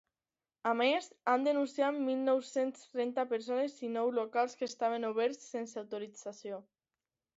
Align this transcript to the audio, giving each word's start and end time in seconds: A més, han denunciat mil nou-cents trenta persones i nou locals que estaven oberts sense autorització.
A 0.69 0.71
més, 0.77 1.09
han 1.33 1.43
denunciat 1.47 1.99
mil 2.07 2.23
nou-cents 2.29 2.87
trenta 2.95 3.27
persones 3.35 3.77
i 3.89 3.93
nou 3.99 4.11
locals 4.21 4.57
que 4.63 4.67
estaven 4.73 5.07
oberts 5.11 5.49
sense 5.55 5.83
autorització. 5.85 6.63